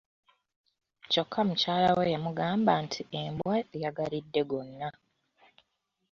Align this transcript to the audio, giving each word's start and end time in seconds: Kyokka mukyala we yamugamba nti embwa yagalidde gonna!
Kyokka 1.11 1.39
mukyala 1.47 1.89
we 1.97 2.03
yamugamba 2.13 2.71
nti 2.85 3.01
embwa 3.21 3.55
yagalidde 3.81 4.41
gonna! 4.49 4.89